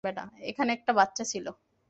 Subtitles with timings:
[0.41, 1.45] এখানে একটা বাচ্চা ছিল।